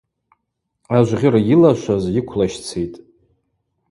[0.95, 2.95] Ажвгъьыр йылашваз йыквлащцитӏ.